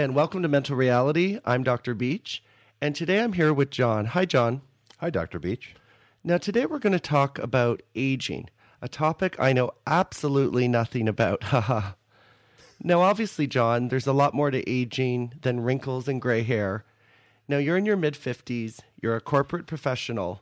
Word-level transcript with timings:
and 0.00 0.14
welcome 0.14 0.40
to 0.40 0.48
Mental 0.48 0.74
Reality. 0.74 1.40
I'm 1.44 1.62
Dr. 1.62 1.94
Beach, 1.94 2.42
and 2.80 2.96
today 2.96 3.22
I'm 3.22 3.34
here 3.34 3.52
with 3.52 3.68
John. 3.68 4.06
Hi, 4.06 4.24
John. 4.24 4.62
Hi, 4.96 5.10
Dr. 5.10 5.38
Beach. 5.38 5.74
Now, 6.24 6.38
today 6.38 6.64
we're 6.64 6.78
going 6.78 6.94
to 6.94 6.98
talk 6.98 7.38
about 7.38 7.82
aging, 7.94 8.48
a 8.80 8.88
topic 8.88 9.36
I 9.38 9.52
know 9.52 9.72
absolutely 9.86 10.68
nothing 10.68 11.06
about. 11.06 11.42
Haha. 11.44 11.92
now, 12.82 13.02
obviously, 13.02 13.46
John, 13.46 13.88
there's 13.88 14.06
a 14.06 14.14
lot 14.14 14.32
more 14.32 14.50
to 14.50 14.66
aging 14.66 15.34
than 15.42 15.60
wrinkles 15.60 16.08
and 16.08 16.18
gray 16.18 16.44
hair. 16.44 16.86
Now, 17.46 17.58
you're 17.58 17.76
in 17.76 17.84
your 17.84 17.98
mid 17.98 18.14
50s, 18.14 18.80
you're 19.02 19.16
a 19.16 19.20
corporate 19.20 19.66
professional. 19.66 20.40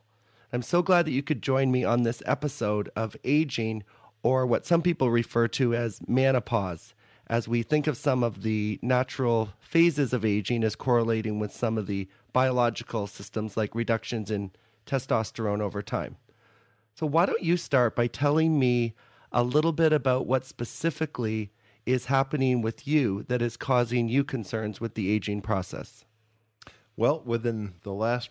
I'm 0.53 0.63
so 0.63 0.83
glad 0.83 1.05
that 1.07 1.13
you 1.13 1.25
could 1.25 1.43
join 1.43 1.73
me 1.73 1.83
on 1.83 2.05
this 2.05 2.23
episode 2.27 2.91
of 2.95 3.17
aging, 3.25 3.83
or 4.23 4.47
what 4.47 4.67
some 4.67 4.83
people 4.83 5.11
refer 5.11 5.49
to 5.49 5.75
as 5.75 6.01
menopause 6.07 6.95
as 7.29 7.47
we 7.47 7.63
think 7.63 7.87
of 7.87 7.97
some 7.97 8.23
of 8.23 8.43
the 8.43 8.79
natural 8.83 9.51
phases 9.61 10.13
of 10.13 10.25
aging 10.25 10.65
as 10.65 10.75
correlating 10.75 11.39
with 11.39 11.53
some 11.53 11.77
of 11.77 11.87
the 11.87 12.09
biological 12.33 13.07
systems 13.07 13.57
like 13.57 13.75
reductions 13.75 14.31
in 14.31 14.51
testosterone 14.87 15.61
over 15.61 15.83
time. 15.83 16.17
So, 16.95 17.07
why 17.07 17.27
don't 17.27 17.43
you 17.43 17.57
start 17.57 17.95
by 17.95 18.07
telling 18.07 18.59
me 18.59 18.95
a 19.31 19.43
little 19.43 19.73
bit 19.73 19.93
about 19.93 20.27
what 20.27 20.45
specifically 20.45 21.53
is 21.87 22.07
happening 22.07 22.61
with 22.63 22.87
you 22.87 23.25
that 23.29 23.43
is 23.43 23.57
causing 23.57 24.09
you 24.09 24.25
concerns 24.25 24.81
with 24.81 24.95
the 24.95 25.11
aging 25.11 25.43
process? 25.43 26.05
Well, 26.97 27.23
within 27.25 27.75
the 27.83 27.93
last 27.93 28.31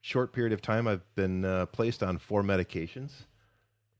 short 0.00 0.32
period 0.32 0.52
of 0.52 0.60
time, 0.60 0.88
I've 0.88 1.14
been 1.14 1.44
uh, 1.44 1.66
placed 1.66 2.02
on 2.02 2.18
four 2.18 2.42
medications. 2.42 3.10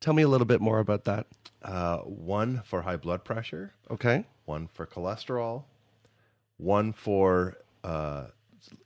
Tell 0.01 0.15
me 0.15 0.23
a 0.23 0.29
little 0.29 0.47
bit 0.47 0.61
more 0.61 0.79
about 0.79 1.05
that. 1.05 1.27
Uh, 1.63 1.99
one 1.99 2.63
for 2.65 2.83
high 2.83 2.97
blood 2.97 3.25
pressure, 3.25 3.73
Okay. 3.91 4.25
one 4.45 4.69
for 4.69 4.87
cholesterol, 4.87 5.65
one 6.57 6.93
for 6.93 7.57
uh, 7.83 8.27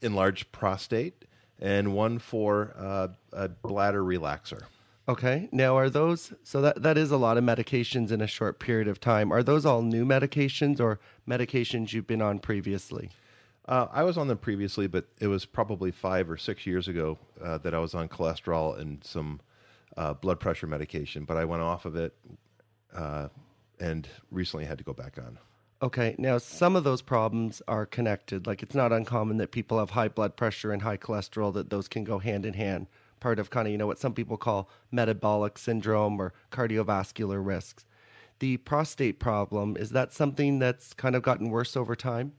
enlarged 0.01 0.51
prostate, 0.53 1.25
and 1.61 1.95
one 1.95 2.19
for 2.19 2.73
uh, 2.77 3.09
a 3.33 3.49
bladder 3.49 4.03
relaxer. 4.03 4.63
Okay. 5.09 5.49
Now, 5.53 5.77
are 5.77 5.91
those 5.91 6.33
so 6.45 6.63
that 6.63 6.83
that 6.83 6.97
is 6.97 7.11
a 7.11 7.17
lot 7.17 7.37
of 7.37 7.45
medications 7.45 8.11
in 8.11 8.21
a 8.21 8.27
short 8.27 8.59
period 8.59 8.89
of 8.89 9.01
time? 9.01 9.33
Are 9.33 9.43
those 9.43 9.67
all 9.67 9.83
new 9.83 10.07
medications 10.07 10.81
or 10.81 10.99
medications 11.29 11.93
you've 11.93 12.07
been 12.07 12.23
on 12.23 12.39
previously? 12.39 13.11
Uh, 13.67 13.87
I 13.93 14.03
was 14.05 14.17
on 14.17 14.29
them 14.29 14.39
previously, 14.39 14.87
but 14.87 15.07
it 15.21 15.27
was 15.27 15.45
probably 15.45 15.91
five 15.91 16.31
or 16.31 16.37
six 16.37 16.67
years 16.67 16.89
ago 16.89 17.19
uh, 17.43 17.59
that 17.59 17.75
I 17.75 17.79
was 17.81 17.95
on 17.95 18.09
cholesterol 18.09 18.79
and 18.79 19.03
some 19.05 19.41
uh, 19.97 20.15
blood 20.15 20.41
pressure 20.41 20.67
medication. 20.67 21.25
But 21.25 21.37
I 21.37 21.45
went 21.45 21.63
off 21.63 21.85
of 21.85 21.97
it 21.97 22.15
uh, 22.95 23.29
and 23.81 24.09
recently 24.31 24.65
had 24.65 24.79
to 24.79 24.85
go 24.85 24.93
back 24.93 25.19
on. 25.19 25.39
Okay. 25.83 26.15
Now, 26.19 26.39
some 26.39 26.77
of 26.77 26.85
those 26.85 27.03
problems 27.03 27.61
are 27.67 27.87
connected. 27.87 28.47
Like 28.47 28.63
it's 28.63 28.75
not 28.75 28.93
uncommon 28.93 29.39
that 29.39 29.51
people 29.51 29.79
have 29.79 29.91
high 29.91 30.09
blood 30.09 30.37
pressure 30.37 30.73
and 30.73 30.83
high 30.83 30.97
cholesterol, 30.97 31.53
that 31.55 31.71
those 31.71 31.89
can 31.89 32.05
go 32.05 32.19
hand 32.19 32.47
in 32.47 32.55
hand. 32.55 32.87
Part 33.19 33.39
of 33.39 33.51
kind 33.51 33.67
of, 33.67 33.73
you 33.73 33.79
know, 33.79 33.87
what 33.87 33.99
some 33.99 34.15
people 34.15 34.37
call 34.37 34.69
metabolic 34.91 35.59
syndrome 35.59 36.21
or 36.21 36.33
cardiovascular 36.51 37.45
risks. 37.45 37.85
The 38.39 38.57
prostate 38.57 39.21
problem, 39.21 39.77
is 39.77 39.91
that 39.91 40.13
something 40.13 40.59
that's 40.59 40.93
kind 40.95 41.15
of 41.15 41.23
gotten 41.23 41.49
worse 41.49 41.77
over 41.77 41.95
time? 41.95 42.33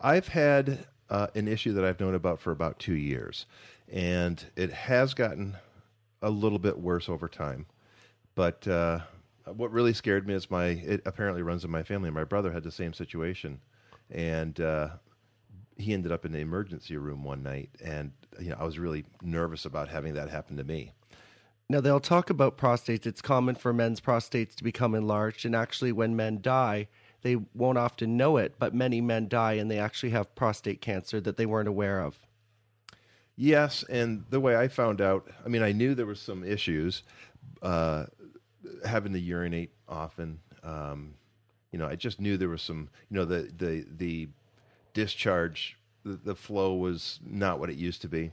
I've 0.00 0.28
had 0.28 0.86
uh, 1.10 1.26
an 1.34 1.48
issue 1.48 1.72
that 1.74 1.84
I've 1.84 2.00
known 2.00 2.14
about 2.14 2.40
for 2.40 2.50
about 2.50 2.78
two 2.78 2.94
years, 2.94 3.44
and 3.90 4.42
it 4.56 4.72
has 4.72 5.12
gotten 5.12 5.56
a 6.22 6.30
little 6.30 6.58
bit 6.58 6.78
worse 6.78 7.08
over 7.08 7.28
time. 7.28 7.66
But 8.34 8.66
uh, 8.68 9.00
what 9.44 9.72
really 9.72 9.92
scared 9.92 10.26
me 10.26 10.34
is 10.34 10.50
my 10.50 10.66
it 10.66 11.02
apparently 11.06 11.42
runs 11.42 11.64
in 11.64 11.70
my 11.70 11.82
family. 11.82 12.10
My 12.10 12.24
brother 12.24 12.52
had 12.52 12.62
the 12.62 12.70
same 12.70 12.92
situation, 12.92 13.60
and 14.10 14.60
uh, 14.60 14.88
he 15.76 15.92
ended 15.92 16.12
up 16.12 16.24
in 16.24 16.32
the 16.32 16.38
emergency 16.38 16.96
room 16.96 17.24
one 17.24 17.42
night, 17.42 17.70
and 17.82 18.12
you 18.38 18.50
know 18.50 18.56
I 18.58 18.64
was 18.64 18.78
really 18.78 19.04
nervous 19.22 19.64
about 19.64 19.88
having 19.88 20.14
that 20.14 20.30
happen 20.30 20.56
to 20.56 20.64
me. 20.64 20.92
Now, 21.70 21.82
they'll 21.82 22.00
talk 22.00 22.30
about 22.30 22.56
prostates. 22.56 23.04
It's 23.04 23.20
common 23.20 23.54
for 23.54 23.74
men's 23.74 24.00
prostates 24.00 24.54
to 24.54 24.64
become 24.64 24.94
enlarged. 24.94 25.44
And 25.44 25.54
actually, 25.54 25.92
when 25.92 26.16
men 26.16 26.40
die, 26.40 26.88
they 27.20 27.36
won't 27.54 27.76
often 27.76 28.16
know 28.16 28.38
it, 28.38 28.54
but 28.58 28.74
many 28.74 29.02
men 29.02 29.28
die 29.28 29.54
and 29.54 29.70
they 29.70 29.78
actually 29.78 30.10
have 30.10 30.34
prostate 30.34 30.80
cancer 30.80 31.20
that 31.20 31.36
they 31.36 31.44
weren't 31.44 31.68
aware 31.68 32.00
of. 32.00 32.18
Yes, 33.40 33.84
and 33.88 34.24
the 34.30 34.40
way 34.40 34.56
I 34.56 34.66
found 34.66 35.00
out, 35.00 35.30
I 35.46 35.48
mean, 35.48 35.62
I 35.62 35.70
knew 35.70 35.94
there 35.94 36.06
was 36.06 36.18
some 36.20 36.42
issues, 36.42 37.04
uh, 37.62 38.06
having 38.84 39.12
to 39.12 39.20
urinate 39.20 39.70
often. 39.88 40.40
Um, 40.64 41.14
you 41.70 41.78
know, 41.78 41.86
I 41.86 41.94
just 41.94 42.20
knew 42.20 42.36
there 42.36 42.48
was 42.48 42.62
some. 42.62 42.88
You 43.08 43.18
know, 43.18 43.24
the 43.24 43.48
the 43.56 43.86
the 43.96 44.28
discharge, 44.92 45.78
the, 46.04 46.16
the 46.16 46.34
flow 46.34 46.74
was 46.74 47.20
not 47.24 47.60
what 47.60 47.70
it 47.70 47.76
used 47.76 48.02
to 48.02 48.08
be. 48.08 48.32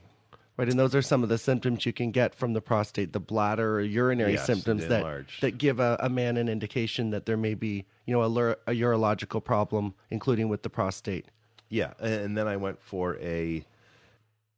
Right, 0.57 0.69
and 0.69 0.79
those 0.79 0.95
are 0.95 1.03
some 1.03 1.21
of 1.21 1.29
the 1.29 1.37
symptoms 1.37 1.85
you 1.85 1.93
can 1.93 2.09
get 2.09 2.33
from 2.33 2.53
the 2.53 2.61
prostate, 2.61 3.13
the 3.13 3.19
bladder 3.19 3.75
or 3.75 3.81
urinary 3.81 4.33
Yes, 4.33 4.45
symptoms 4.47 4.87
that, 4.87 5.01
enlarged. 5.01 5.41
that 5.41 5.59
give 5.59 5.79
a, 5.79 5.97
a 5.99 6.09
man 6.09 6.37
an 6.37 6.49
indication 6.49 7.11
that 7.11 7.27
there 7.27 7.37
may 7.37 7.53
be, 7.53 7.85
you 8.05 8.13
know, 8.13 8.23
a, 8.23 8.51
a 8.65 8.73
urological 8.73 9.43
problem, 9.43 9.93
including 10.09 10.47
with 10.49 10.63
the 10.63 10.69
prostate. 10.69 11.25
Yeah, 11.69 11.93
and 11.99 12.35
then 12.35 12.47
I 12.47 12.55
went 12.57 12.81
for 12.81 13.17
a 13.19 13.65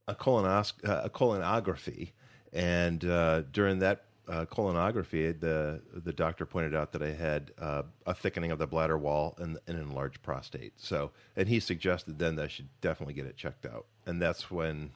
a 0.07 0.15
colonos 0.15 0.73
uh, 0.87 1.01
a 1.05 1.09
colonography, 1.09 2.11
and 2.53 3.03
uh, 3.05 3.41
during 3.51 3.79
that 3.79 4.03
uh, 4.27 4.45
colonography, 4.45 5.37
the 5.39 5.81
the 5.93 6.13
doctor 6.13 6.45
pointed 6.45 6.75
out 6.75 6.91
that 6.93 7.01
I 7.01 7.11
had 7.11 7.51
uh, 7.59 7.83
a 8.05 8.13
thickening 8.13 8.51
of 8.51 8.59
the 8.59 8.67
bladder 8.67 8.97
wall 8.97 9.35
and 9.37 9.57
an 9.67 9.75
enlarged 9.77 10.21
prostate. 10.21 10.73
So, 10.77 11.11
and 11.35 11.47
he 11.47 11.59
suggested 11.59 12.19
then 12.19 12.35
that 12.35 12.45
I 12.45 12.47
should 12.47 12.69
definitely 12.81 13.13
get 13.13 13.25
it 13.25 13.37
checked 13.37 13.65
out, 13.65 13.85
and 14.05 14.21
that's 14.21 14.49
when 14.51 14.91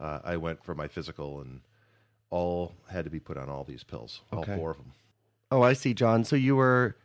uh, 0.00 0.20
I 0.24 0.36
went 0.36 0.64
for 0.64 0.74
my 0.74 0.88
physical, 0.88 1.40
and 1.40 1.60
all 2.30 2.72
had 2.90 3.04
to 3.04 3.10
be 3.10 3.20
put 3.20 3.36
on 3.36 3.48
all 3.48 3.64
these 3.64 3.84
pills, 3.84 4.20
Okay. 4.32 4.52
all 4.52 4.58
four 4.58 4.70
of 4.70 4.76
them. 4.78 4.92
Oh, 5.50 5.62
I 5.62 5.72
see, 5.72 5.94
John. 5.94 6.24
So 6.24 6.34
you 6.36 6.56
were 6.56 6.96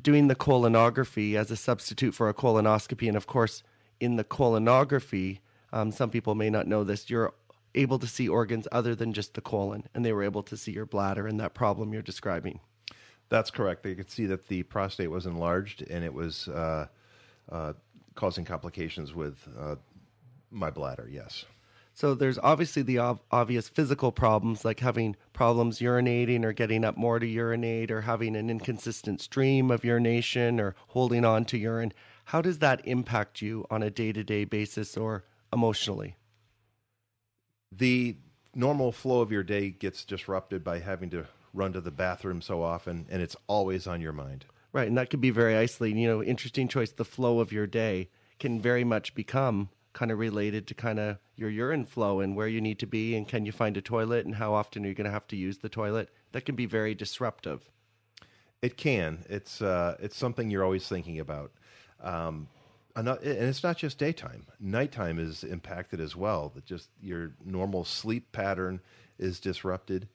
doing 0.00 0.28
the 0.28 0.34
colonography 0.34 1.34
as 1.34 1.50
a 1.50 1.56
substitute 1.56 2.14
for 2.14 2.28
a 2.28 2.34
colonoscopy. 2.34 3.06
And 3.06 3.16
of 3.16 3.26
course, 3.26 3.62
in 4.00 4.16
the 4.16 4.24
colonography, 4.24 5.40
um, 5.74 5.90
some 5.90 6.08
people 6.08 6.36
may 6.36 6.48
not 6.48 6.68
know 6.68 6.84
this, 6.84 7.10
you're 7.10 7.34
able 7.74 7.98
to 7.98 8.06
see 8.06 8.28
organs 8.28 8.68
other 8.70 8.94
than 8.94 9.12
just 9.12 9.34
the 9.34 9.40
colon. 9.40 9.84
And 9.92 10.04
they 10.04 10.12
were 10.12 10.22
able 10.22 10.44
to 10.44 10.56
see 10.56 10.70
your 10.70 10.86
bladder 10.86 11.26
and 11.26 11.38
that 11.40 11.52
problem 11.52 11.92
you're 11.92 12.00
describing. 12.00 12.60
That's 13.28 13.50
correct. 13.50 13.82
They 13.82 13.96
could 13.96 14.10
see 14.10 14.26
that 14.26 14.46
the 14.46 14.62
prostate 14.62 15.10
was 15.10 15.26
enlarged 15.26 15.82
and 15.82 16.04
it 16.04 16.14
was 16.14 16.46
uh, 16.46 16.86
uh, 17.50 17.72
causing 18.14 18.44
complications 18.44 19.14
with 19.14 19.48
uh, 19.58 19.74
my 20.52 20.70
bladder. 20.70 21.08
Yes. 21.10 21.44
So 21.92 22.14
there's 22.14 22.38
obviously 22.38 22.82
the 22.82 23.00
ob- 23.00 23.22
obvious 23.32 23.68
physical 23.68 24.12
problems 24.12 24.64
like 24.64 24.78
having 24.78 25.16
problems 25.32 25.80
urinating 25.80 26.44
or 26.44 26.52
getting 26.52 26.84
up 26.84 26.96
more 26.96 27.18
to 27.18 27.26
urinate 27.26 27.90
or 27.90 28.02
having 28.02 28.36
an 28.36 28.48
inconsistent 28.48 29.20
stream 29.20 29.72
of 29.72 29.84
urination 29.84 30.60
or 30.60 30.76
holding 30.88 31.24
on 31.24 31.44
to 31.46 31.58
urine. 31.58 31.92
How 32.26 32.40
does 32.40 32.60
that 32.60 32.86
impact 32.86 33.42
you 33.42 33.66
on 33.70 33.82
a 33.82 33.90
day 33.90 34.12
to 34.12 34.22
day 34.22 34.44
basis 34.44 34.96
or 34.96 35.24
emotionally? 35.54 36.16
The 37.72 38.16
normal 38.54 38.92
flow 38.92 39.22
of 39.22 39.32
your 39.32 39.42
day 39.42 39.70
gets 39.70 40.04
disrupted 40.04 40.62
by 40.62 40.80
having 40.80 41.08
to 41.10 41.26
run 41.54 41.72
to 41.72 41.80
the 41.80 41.90
bathroom 41.90 42.42
so 42.42 42.62
often, 42.62 43.06
and 43.08 43.22
it's 43.22 43.36
always 43.46 43.86
on 43.86 44.00
your 44.00 44.12
mind. 44.12 44.44
Right, 44.72 44.88
and 44.88 44.98
that 44.98 45.08
could 45.08 45.20
be 45.20 45.30
very 45.30 45.56
isolating. 45.56 45.98
You 45.98 46.08
know, 46.08 46.22
interesting 46.22 46.68
choice. 46.68 46.90
The 46.90 47.04
flow 47.04 47.38
of 47.40 47.52
your 47.52 47.66
day 47.66 48.10
can 48.38 48.60
very 48.60 48.84
much 48.84 49.14
become 49.14 49.70
kind 49.92 50.10
of 50.10 50.18
related 50.18 50.66
to 50.66 50.74
kind 50.74 50.98
of 50.98 51.18
your 51.36 51.48
urine 51.48 51.86
flow 51.86 52.20
and 52.20 52.36
where 52.36 52.48
you 52.48 52.60
need 52.60 52.80
to 52.80 52.86
be 52.86 53.14
and 53.14 53.28
can 53.28 53.46
you 53.46 53.52
find 53.52 53.76
a 53.76 53.80
toilet 53.80 54.26
and 54.26 54.34
how 54.34 54.52
often 54.52 54.84
are 54.84 54.88
you 54.88 54.94
going 54.94 55.04
to 55.04 55.10
have 55.10 55.28
to 55.28 55.36
use 55.36 55.58
the 55.58 55.68
toilet. 55.68 56.10
That 56.32 56.44
can 56.44 56.56
be 56.56 56.66
very 56.66 56.94
disruptive. 56.94 57.70
It 58.60 58.76
can. 58.76 59.24
It's 59.28 59.62
uh, 59.62 59.96
it's 60.00 60.16
something 60.16 60.50
you're 60.50 60.64
always 60.64 60.88
thinking 60.88 61.20
about. 61.20 61.52
Um, 62.00 62.48
and 62.96 63.08
it's 63.08 63.62
not 63.62 63.76
just 63.76 63.98
daytime. 63.98 64.46
Nighttime 64.60 65.18
is 65.18 65.42
impacted 65.42 66.00
as 66.00 66.14
well. 66.14 66.52
That 66.54 66.64
just 66.64 66.90
your 67.02 67.32
normal 67.44 67.84
sleep 67.84 68.30
pattern 68.32 68.80
is 69.18 69.40
disrupted 69.40 70.08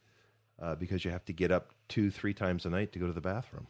uh, 0.62 0.76
because 0.76 1.04
you 1.04 1.12
have 1.12 1.26
to 1.26 1.34
get 1.34 1.52
up 1.52 1.72
two, 1.88 2.12
three 2.12 2.34
times 2.34 2.66
a 2.66 2.70
night 2.70 2.92
to 2.94 3.00
go 3.00 3.08
to 3.08 3.14
the 3.14 3.22
bathroom. 3.22 3.68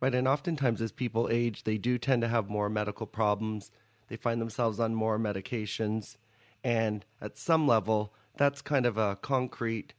Right, 0.00 0.14
and 0.14 0.26
oftentimes 0.26 0.80
as 0.80 0.92
people 0.92 1.28
age, 1.30 1.64
they 1.64 1.76
do 1.76 1.98
tend 1.98 2.22
to 2.22 2.28
have 2.28 2.48
more 2.48 2.70
medical 2.70 3.06
problems. 3.06 3.70
They 4.08 4.16
find 4.16 4.40
themselves 4.40 4.80
on 4.80 4.94
more 4.94 5.18
medications, 5.18 6.16
and 6.64 7.04
at 7.20 7.36
some 7.36 7.68
level, 7.68 8.14
that's 8.36 8.62
kind 8.62 8.86
of 8.86 8.96
a 8.96 9.16
concrete 9.16 9.92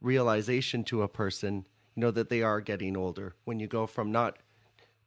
realization 0.00 0.82
to 0.84 1.02
a 1.02 1.08
person, 1.08 1.66
you 1.94 2.00
know, 2.00 2.10
that 2.10 2.28
they 2.28 2.42
are 2.42 2.60
getting 2.60 2.96
older. 2.96 3.36
When 3.44 3.60
you 3.60 3.68
go 3.68 3.86
from 3.86 4.10
not 4.10 4.38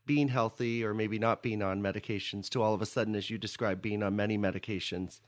being 0.08 0.30
healthy 0.30 0.84
or 0.84 0.94
maybe 0.96 1.20
not 1.20 1.44
being 1.44 1.62
on 1.62 1.82
medications 1.82 2.50
to 2.50 2.64
all 2.64 2.74
of 2.74 2.82
a 2.82 2.86
sudden, 2.86 3.14
as 3.16 3.30
you 3.30 3.38
describe, 3.38 3.82
being 3.82 4.02
on 4.02 4.16
many 4.16 4.38
medications, 4.38 5.20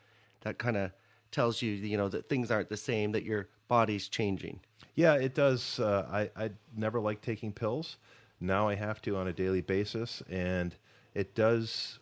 that 0.41 0.57
kind 0.57 0.77
of 0.77 0.91
tells 1.31 1.61
you, 1.61 1.71
you 1.71 1.95
know, 1.97 2.09
that 2.09 2.27
things 2.27 2.49
aren't 2.49 2.69
the 2.69 2.77
same, 2.77 3.11
that 3.11 3.23
your 3.23 3.47
body's 3.67 4.07
changing. 4.07 4.59
Yeah, 4.95 5.13
it 5.13 5.35
does. 5.35 5.79
Uh, 5.79 6.07
I 6.11 6.45
I 6.45 6.49
never 6.75 6.99
liked 6.99 7.23
taking 7.23 7.51
pills. 7.53 7.97
Now 8.39 8.67
I 8.67 8.75
have 8.75 9.01
to 9.03 9.15
on 9.17 9.27
a 9.27 9.33
daily 9.33 9.61
basis, 9.61 10.23
and 10.29 10.73
it 11.13 11.35
does 11.35 11.99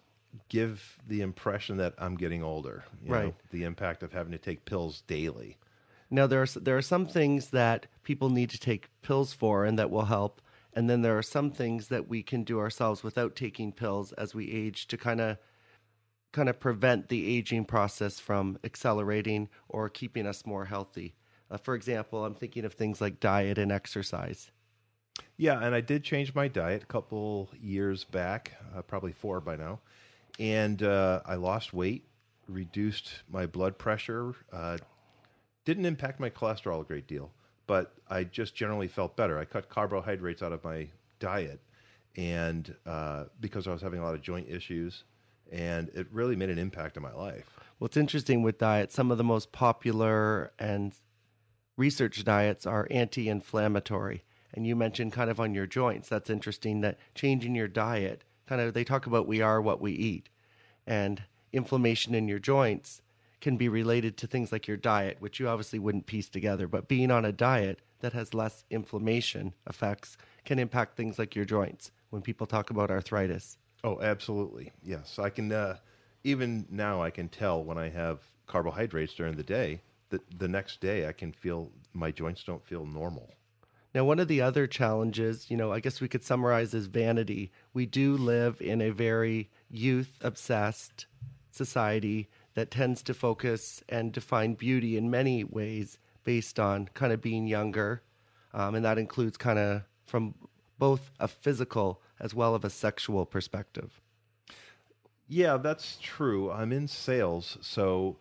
give 0.50 1.00
the 1.08 1.22
impression 1.22 1.78
that 1.78 1.94
I'm 1.98 2.16
getting 2.16 2.44
older. 2.44 2.86
you 3.04 3.10
know, 3.10 3.16
Right. 3.18 3.36
the 3.52 3.64
impact 3.64 4.04
of 4.04 4.14
having 4.14 4.32
to 4.32 4.38
take 4.38 4.66
pills 4.66 5.02
daily. 5.08 5.58
Now 6.10 6.28
there 6.28 6.42
are 6.42 6.48
there 6.48 6.78
are 6.78 6.82
some 6.82 7.06
things 7.08 7.50
that 7.50 7.88
people 8.04 8.30
need 8.30 8.50
to 8.52 8.60
take 8.60 8.90
pills 9.02 9.34
for 9.34 9.66
and 9.66 9.78
that 9.80 9.90
will 9.90 10.06
help, 10.06 10.42
and 10.78 10.88
then 10.88 11.02
there 11.02 11.18
are 11.18 11.24
some 11.24 11.50
things 11.50 11.88
that 11.88 12.08
we 12.08 12.22
can 12.22 12.44
do 12.44 12.60
ourselves 12.60 13.02
without 13.02 13.36
taking 13.36 13.72
pills 13.72 14.12
as 14.12 14.36
we 14.36 14.52
age 14.52 14.88
to 14.88 14.96
kind 14.96 15.20
of 15.20 15.38
kind 16.32 16.48
of 16.48 16.60
prevent 16.60 17.10
the 17.10 17.36
aging 17.36 17.66
process 17.66 18.20
from 18.20 18.60
accelerating 18.64 19.50
or 19.70 19.90
keeping 19.90 20.28
us 20.28 20.46
more 20.46 20.66
healthy. 20.66 21.16
Uh, 21.50 21.58
for 21.58 21.74
example, 21.74 22.24
I'm 22.24 22.36
thinking 22.36 22.64
of 22.64 22.74
things 22.74 23.02
like 23.02 23.20
diet 23.20 23.58
and 23.58 23.72
exercise. 23.72 24.52
Yeah, 25.36 25.60
and 25.64 25.74
I 25.74 25.82
did 25.82 26.04
change 26.04 26.36
my 26.36 26.48
diet 26.48 26.84
a 26.84 26.86
couple 26.86 27.50
years 27.60 28.04
back, 28.04 28.52
uh, 28.76 28.84
probably 28.84 29.14
four 29.14 29.42
by 29.42 29.56
now, 29.56 29.80
and 30.40 30.84
uh, 30.84 31.22
I 31.26 31.36
lost 31.36 31.74
weight, 31.74 32.06
reduced 32.48 33.24
my 33.28 33.48
blood 33.48 33.80
pressure, 33.80 34.36
uh, 34.54 34.78
didn't 35.66 35.88
impact 35.88 36.20
my 36.20 36.30
cholesterol 36.30 36.82
a 36.82 36.84
great 36.84 37.08
deal, 37.08 37.32
but 37.68 37.94
I 38.10 38.24
just 38.24 38.56
generally 38.56 38.88
felt 38.88 39.16
better. 39.16 39.38
I 39.38 39.46
cut 39.46 39.70
carbohydrates 39.70 40.42
out 40.42 40.54
of 40.54 40.64
my 40.64 40.88
diet, 41.20 41.60
and 42.16 42.74
uh, 42.86 43.26
because 43.40 43.68
I 43.68 43.72
was 43.72 43.82
having 43.82 44.00
a 44.00 44.04
lot 44.04 44.16
of 44.16 44.22
joint 44.22 44.50
issues, 44.50 45.04
and 45.52 45.90
it 45.94 46.08
really 46.12 46.36
made 46.36 46.50
an 46.50 46.58
impact 46.58 46.98
on 46.98 47.04
my 47.04 47.14
life. 47.14 47.46
What's 47.80 47.98
interesting 47.98 48.42
with 48.42 48.58
diet, 48.58 48.92
some 48.92 49.12
of 49.12 49.18
the 49.18 49.24
most 49.24 49.52
popular 49.52 50.52
and 50.58 50.94
research 51.76 52.24
diets 52.24 52.66
are 52.66 52.88
anti 52.90 53.30
inflammatory. 53.30 54.24
And 54.54 54.66
you 54.66 54.76
mentioned 54.76 55.14
kind 55.14 55.30
of 55.30 55.40
on 55.40 55.54
your 55.54 55.68
joints. 55.68 56.10
That's 56.10 56.30
interesting 56.30 56.82
that 56.82 56.98
changing 57.14 57.54
your 57.54 57.68
diet, 57.68 58.24
kind 58.48 58.60
of, 58.60 58.74
they 58.74 58.84
talk 58.84 59.06
about 59.06 59.28
we 59.28 59.42
are 59.42 59.62
what 59.62 59.80
we 59.80 59.92
eat. 59.92 60.30
And 60.88 61.24
inflammation 61.54 62.16
in 62.16 62.28
your 62.28 62.40
joints 62.40 63.02
can 63.40 63.58
be 63.58 63.70
related 63.70 64.18
to 64.18 64.28
things 64.28 64.52
like 64.52 64.68
your 64.68 64.78
diet, 64.78 65.18
which 65.20 65.40
you 65.40 65.48
obviously 65.48 65.80
wouldn't 65.80 66.08
piece 66.08 66.30
together. 66.30 66.68
But 66.68 66.88
being 66.88 67.12
on 67.12 67.26
a 67.26 67.32
diet 67.32 67.80
that 68.00 68.14
has 68.14 68.34
less 68.34 68.66
inflammation 68.70 69.54
effects 69.68 70.18
can 70.46 70.60
impact 70.60 70.96
things 70.96 71.20
like 71.20 71.36
your 71.36 71.46
joints 71.46 71.92
when 72.10 72.22
people 72.22 72.48
talk 72.48 72.70
about 72.70 72.92
arthritis. 72.92 73.58
Oh, 73.84 74.02
absolutely. 74.02 74.72
Yes. 74.84 75.20
I 75.20 75.30
can, 75.30 75.52
uh, 75.52 75.78
even 76.24 76.66
now, 76.70 77.02
I 77.02 77.10
can 77.10 77.30
tell 77.30 77.64
when 77.64 77.78
I 77.78 77.90
have 77.90 78.20
carbohydrates 78.48 79.14
during 79.14 79.36
the 79.36 79.44
day 79.44 79.82
that 80.10 80.22
the 80.40 80.48
next 80.48 80.82
day 80.82 81.08
I 81.08 81.12
can 81.12 81.32
feel 81.32 81.72
my 81.94 82.12
joints 82.12 82.44
don't 82.44 82.66
feel 82.66 82.86
normal. 82.86 83.34
Now, 83.94 84.06
one 84.06 84.20
of 84.20 84.28
the 84.28 84.42
other 84.42 84.68
challenges, 84.68 85.50
you 85.50 85.58
know, 85.58 85.72
I 85.72 85.80
guess 85.80 86.02
we 86.02 86.08
could 86.08 86.24
summarize 86.24 86.74
as 86.74 86.86
vanity. 86.86 87.52
We 87.74 87.86
do 87.86 88.16
live 88.16 88.62
in 88.62 88.82
a 88.82 88.92
very 88.92 89.50
youth 89.70 90.18
obsessed 90.22 91.08
society 91.52 92.30
that 92.58 92.72
tends 92.72 93.04
to 93.04 93.14
focus 93.14 93.84
and 93.88 94.12
define 94.12 94.56
beauty 94.56 94.98
in 94.98 95.12
many 95.12 95.44
ways 95.44 96.00
based 96.24 96.60
on 96.60 96.90
kind 96.96 97.14
of 97.14 97.22
being 97.22 97.46
younger. 97.46 98.02
Um, 98.52 98.74
and 98.74 98.84
that 98.84 98.98
includes 98.98 99.38
kind 99.38 99.60
of 99.60 99.84
from 100.08 100.34
both 100.80 101.12
a 101.20 101.28
physical 101.28 102.02
as 102.20 102.34
well 102.34 102.56
as 102.56 102.64
a 102.64 102.72
sexual 102.72 103.28
perspective. 103.28 104.02
Yeah, 105.28 105.58
that's 105.58 106.00
true. 106.02 106.52
I'm 106.52 106.72
in 106.72 106.88
sales, 106.88 107.60
so 107.62 108.18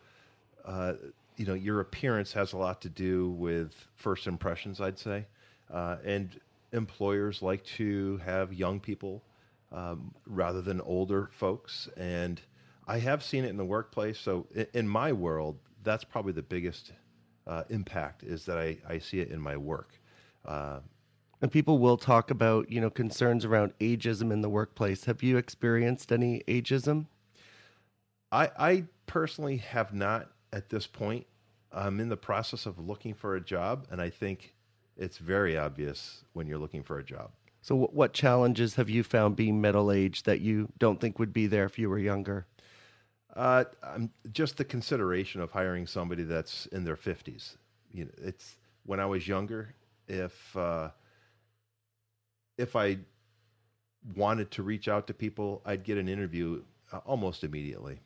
uh, 0.63 0.93
you 1.35 1.47
know 1.47 1.55
your 1.55 1.79
appearance 1.79 2.31
has 2.33 2.53
a 2.53 2.57
lot 2.57 2.79
to 2.81 2.89
do 2.89 3.31
with 3.31 3.73
first 3.95 4.27
impressions. 4.27 4.79
I'd 4.79 4.99
say, 4.99 5.25
uh, 5.73 5.95
and 6.05 6.39
employers 6.73 7.41
like 7.41 7.63
to 7.77 8.17
have 8.23 8.53
young 8.53 8.79
people 8.81 9.23
um, 9.71 10.13
rather 10.27 10.61
than 10.61 10.79
older 10.81 11.31
folks. 11.33 11.89
And 11.97 12.39
I 12.87 12.99
have 12.99 13.23
seen 13.23 13.43
it 13.43 13.49
in 13.49 13.57
the 13.57 13.65
workplace. 13.65 14.17
So 14.17 14.47
in, 14.55 14.67
in 14.73 14.87
my 14.87 15.11
world, 15.11 15.57
that's 15.83 16.03
probably 16.03 16.33
the 16.33 16.41
biggest 16.41 16.93
uh, 17.45 17.63
impact 17.69 18.23
is 18.23 18.45
that 18.45 18.57
I, 18.57 18.77
I 18.87 18.99
see 18.99 19.19
it 19.19 19.29
in 19.29 19.39
my 19.39 19.57
work. 19.57 19.99
Uh, 20.45 20.79
And 21.41 21.51
people 21.51 21.77
will 21.77 21.97
talk 21.97 22.31
about, 22.31 22.71
you 22.71 22.81
know, 22.81 22.89
concerns 22.89 23.45
around 23.45 23.73
ageism 23.79 24.31
in 24.31 24.41
the 24.41 24.49
workplace. 24.49 25.05
Have 25.05 25.21
you 25.21 25.37
experienced 25.37 26.11
any 26.11 26.43
ageism? 26.47 27.05
I, 28.31 28.49
I 28.57 28.83
personally 29.05 29.57
have 29.57 29.93
not 29.93 30.31
at 30.51 30.69
this 30.69 30.87
point. 30.87 31.27
I'm 31.71 31.99
in 31.99 32.09
the 32.09 32.17
process 32.17 32.65
of 32.65 32.79
looking 32.79 33.13
for 33.13 33.35
a 33.35 33.41
job, 33.41 33.85
and 33.91 34.01
I 34.01 34.09
think 34.09 34.55
it's 34.97 35.17
very 35.17 35.57
obvious 35.57 36.23
when 36.33 36.47
you're 36.47 36.57
looking 36.57 36.83
for 36.83 36.97
a 36.97 37.03
job. 37.03 37.29
So, 37.61 37.75
what 37.75 38.13
challenges 38.13 38.75
have 38.75 38.89
you 38.89 39.03
found 39.03 39.35
being 39.35 39.61
middle 39.61 39.91
aged 39.91 40.25
that 40.25 40.41
you 40.41 40.69
don't 40.79 40.99
think 40.99 41.19
would 41.19 41.33
be 41.33 41.47
there 41.47 41.65
if 41.65 41.77
you 41.77 41.89
were 41.89 41.99
younger? 41.99 42.47
Uh, 43.37 43.65
I'm 43.83 44.09
just 44.31 44.57
the 44.57 44.65
consideration 44.65 45.41
of 45.41 45.51
hiring 45.51 45.85
somebody 45.85 46.23
that's 46.23 46.65
in 46.67 46.83
their 46.83 46.95
50s. 46.95 47.55
You 47.93 48.05
know, 48.05 48.11
it's 48.17 48.57
when 48.83 48.99
I 48.99 49.05
was 49.05 49.27
younger. 49.27 49.75
If 50.07 50.57
uh, 50.57 50.89
if 52.57 52.75
I 52.75 52.97
wanted 54.15 54.49
to 54.51 54.63
reach 54.63 54.87
out 54.87 55.05
to 55.07 55.13
people, 55.13 55.61
I'd 55.65 55.83
get 55.83 55.99
an 55.99 56.09
interview 56.09 56.63
uh, 56.91 56.97
almost 57.05 57.43
immediately. 57.43 57.99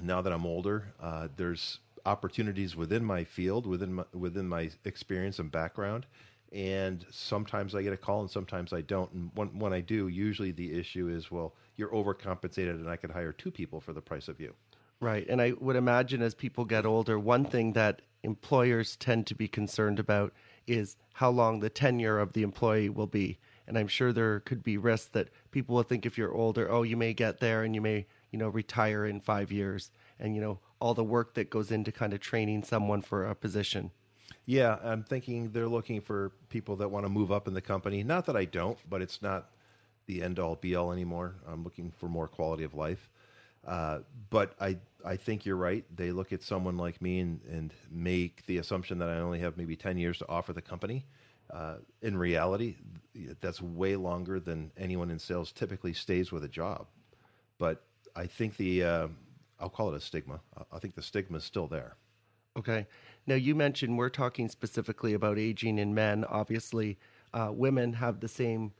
Now 0.00 0.22
that 0.22 0.32
I'm 0.32 0.46
older, 0.46 0.94
uh, 0.98 1.28
there's 1.36 1.80
opportunities 2.06 2.74
within 2.74 3.04
my 3.04 3.24
field, 3.24 3.66
within 3.66 3.94
my, 3.94 4.04
within 4.14 4.48
my 4.48 4.70
experience 4.86 5.38
and 5.38 5.52
background, 5.52 6.06
and 6.52 7.04
sometimes 7.10 7.74
I 7.74 7.82
get 7.82 7.92
a 7.92 7.96
call 7.96 8.20
and 8.20 8.30
sometimes 8.30 8.72
I 8.72 8.80
don't. 8.80 9.12
And 9.12 9.30
when 9.34 9.58
when 9.58 9.72
I 9.72 9.80
do, 9.80 10.08
usually 10.08 10.52
the 10.52 10.78
issue 10.78 11.08
is, 11.08 11.30
well, 11.30 11.54
you're 11.76 11.90
overcompensated, 11.90 12.70
and 12.70 12.88
I 12.88 12.96
could 12.96 13.10
hire 13.10 13.32
two 13.32 13.50
people 13.50 13.80
for 13.80 13.92
the 13.92 14.00
price 14.00 14.28
of 14.28 14.40
you. 14.40 14.54
Right. 15.00 15.26
And 15.28 15.40
I 15.40 15.52
would 15.60 15.76
imagine 15.76 16.22
as 16.22 16.34
people 16.34 16.64
get 16.64 16.84
older, 16.84 17.18
one 17.18 17.44
thing 17.44 17.72
that 17.74 18.02
employers 18.24 18.96
tend 18.96 19.26
to 19.28 19.34
be 19.34 19.46
concerned 19.46 19.98
about 20.00 20.32
is 20.66 20.96
how 21.14 21.30
long 21.30 21.60
the 21.60 21.70
tenure 21.70 22.18
of 22.18 22.32
the 22.32 22.42
employee 22.42 22.88
will 22.88 23.06
be. 23.06 23.38
And 23.66 23.78
I'm 23.78 23.86
sure 23.86 24.12
there 24.12 24.40
could 24.40 24.62
be 24.62 24.76
risks 24.76 25.10
that 25.10 25.28
people 25.50 25.76
will 25.76 25.82
think 25.82 26.04
if 26.04 26.18
you're 26.18 26.34
older, 26.34 26.70
oh, 26.70 26.82
you 26.82 26.96
may 26.96 27.12
get 27.12 27.38
there 27.38 27.62
and 27.62 27.74
you 27.74 27.80
may, 27.80 28.06
you 28.30 28.38
know, 28.38 28.48
retire 28.48 29.06
in 29.06 29.20
five 29.20 29.52
years. 29.52 29.90
And, 30.18 30.34
you 30.34 30.40
know, 30.40 30.58
all 30.80 30.94
the 30.94 31.04
work 31.04 31.34
that 31.34 31.50
goes 31.50 31.70
into 31.70 31.92
kind 31.92 32.12
of 32.12 32.20
training 32.20 32.64
someone 32.64 33.02
for 33.02 33.24
a 33.24 33.34
position. 33.34 33.92
Yeah, 34.48 34.78
I'm 34.82 35.02
thinking 35.02 35.50
they're 35.52 35.68
looking 35.68 36.00
for 36.00 36.32
people 36.48 36.76
that 36.76 36.88
want 36.88 37.04
to 37.04 37.10
move 37.10 37.30
up 37.30 37.48
in 37.48 37.52
the 37.52 37.60
company. 37.60 38.02
Not 38.02 38.24
that 38.24 38.34
I 38.34 38.46
don't, 38.46 38.78
but 38.88 39.02
it's 39.02 39.20
not 39.20 39.50
the 40.06 40.22
end 40.22 40.38
all 40.38 40.56
be 40.56 40.74
all 40.74 40.90
anymore. 40.90 41.34
I'm 41.46 41.62
looking 41.64 41.92
for 41.98 42.08
more 42.08 42.28
quality 42.28 42.64
of 42.64 42.72
life. 42.72 43.10
Uh, 43.66 43.98
but 44.30 44.54
I, 44.58 44.78
I 45.04 45.16
think 45.16 45.44
you're 45.44 45.56
right. 45.56 45.84
They 45.94 46.12
look 46.12 46.32
at 46.32 46.42
someone 46.42 46.78
like 46.78 47.02
me 47.02 47.20
and, 47.20 47.40
and 47.50 47.74
make 47.90 48.46
the 48.46 48.56
assumption 48.56 48.96
that 49.00 49.10
I 49.10 49.18
only 49.18 49.38
have 49.40 49.58
maybe 49.58 49.76
10 49.76 49.98
years 49.98 50.16
to 50.20 50.28
offer 50.30 50.54
the 50.54 50.62
company. 50.62 51.04
Uh, 51.52 51.74
in 52.00 52.16
reality, 52.16 52.76
that's 53.42 53.60
way 53.60 53.96
longer 53.96 54.40
than 54.40 54.70
anyone 54.78 55.10
in 55.10 55.18
sales 55.18 55.52
typically 55.52 55.92
stays 55.92 56.32
with 56.32 56.42
a 56.42 56.48
job. 56.48 56.86
But 57.58 57.82
I 58.16 58.24
think 58.24 58.56
the, 58.56 58.82
uh, 58.82 59.08
I'll 59.60 59.68
call 59.68 59.92
it 59.92 59.96
a 59.98 60.00
stigma. 60.00 60.40
I- 60.72 60.78
think 60.78 60.94
the 60.94 61.02
stigma 61.02 61.36
is 61.36 61.44
still 61.44 61.66
there. 61.66 61.96
Okay. 62.58 62.86
Now, 63.26 63.36
you 63.36 63.54
mentioned 63.54 63.96
we're 63.96 64.08
talking 64.08 64.48
specifically 64.48 65.14
about 65.14 65.38
aging 65.38 65.78
in 65.78 65.94
men. 65.94 66.24
Obviously, 66.24 66.98
uh, 67.32 67.50
women 67.52 67.92
have 67.92 68.18
the 68.18 68.26
same, 68.28 68.72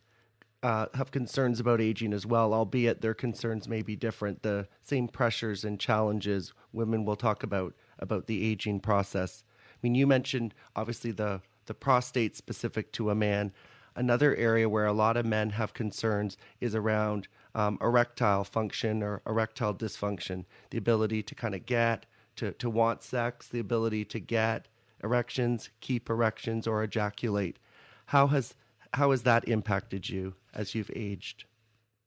uh, 0.65 0.87
have 0.95 1.13
concerns 1.13 1.61
about 1.61 1.81
aging 1.81 2.13
as 2.13 2.27
well, 2.27 2.53
albeit 2.53 3.01
their 3.03 3.15
concerns 3.15 3.69
may 3.69 3.83
be 3.83 3.95
different. 3.95 4.43
The 4.43 4.67
same 4.83 5.07
pressures 5.07 5.65
and 5.65 5.79
challenges 5.79 6.53
women 6.73 7.05
will 7.05 7.17
talk 7.17 7.43
about 7.43 7.75
about 8.01 8.27
the 8.27 8.45
aging 8.45 8.81
process. 8.81 9.45
I 9.73 9.79
mean, 9.83 9.95
you 9.95 10.07
mentioned 10.07 10.55
obviously 10.75 11.13
the 11.13 11.43
the 11.67 11.75
prostate 11.75 12.37
specific 12.37 12.91
to 12.93 13.11
a 13.11 13.15
man. 13.15 13.53
Another 13.95 14.35
area 14.35 14.69
where 14.69 14.87
a 14.87 14.93
lot 14.93 15.17
of 15.17 15.27
men 15.27 15.51
have 15.51 15.75
concerns 15.75 16.37
is 16.61 16.75
around 16.75 17.29
um, 17.55 17.79
erectile 17.81 18.45
function 18.45 19.03
or 19.03 19.21
erectile 19.27 19.75
dysfunction, 19.75 20.47
the 20.71 20.79
ability 20.79 21.23
to 21.25 21.35
kind 21.35 21.55
of 21.55 21.67
get, 21.67 22.07
to, 22.39 22.53
to 22.53 22.71
want 22.71 23.03
sex, 23.03 23.47
the 23.47 23.61
ability 23.61 24.05
to 24.07 24.19
get 24.19 24.69
erections, 25.03 25.71
keep 25.81 26.11
erections, 26.11 26.67
or 26.67 26.83
ejaculate. 26.83 27.59
How 28.07 28.29
has 28.29 28.55
how 28.95 29.11
has 29.11 29.23
that 29.25 29.47
impacted 29.47 30.09
you 30.09 30.35
as 30.55 30.75
you've 30.75 30.91
aged? 30.97 31.45